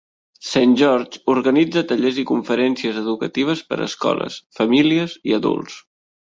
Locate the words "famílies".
4.63-5.19